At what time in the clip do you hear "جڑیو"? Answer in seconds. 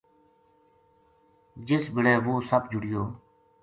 2.71-3.03